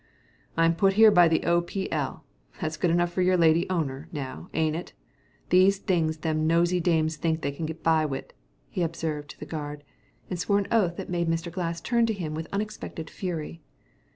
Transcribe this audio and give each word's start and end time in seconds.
"I'm 0.57 0.73
put 0.75 0.93
here 0.93 1.11
by 1.11 1.27
the 1.27 1.43
O.P.L. 1.43 2.25
That's 2.59 2.75
good 2.75 2.89
enough 2.89 3.11
fer 3.11 3.21
yer 3.21 3.37
lady 3.37 3.69
owner 3.69 4.07
now 4.11 4.49
ain't 4.51 4.75
it? 4.75 4.93
The 5.51 5.69
things 5.69 6.17
them 6.17 6.47
nosey 6.47 6.79
dames 6.79 7.17
thinks 7.17 7.41
they 7.41 7.51
can 7.51 7.67
git 7.67 7.83
by 7.83 8.07
wit'!" 8.07 8.33
he 8.67 8.81
observed 8.81 9.29
to 9.29 9.39
the 9.39 9.45
guard, 9.45 9.83
and 10.27 10.39
swore 10.39 10.57
an 10.57 10.67
oath 10.71 10.97
that 10.97 11.11
made 11.11 11.29
Mr. 11.29 11.51
Glass 11.51 11.81
turn 11.81 12.07
to 12.07 12.13
him 12.13 12.33
with 12.33 12.47
unexpected 12.51 13.11
fury. 13.11 13.61